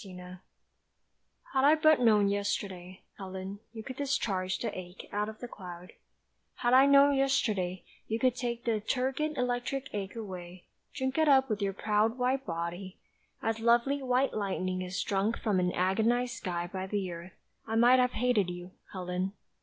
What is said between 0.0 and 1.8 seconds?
REPROACH HAD I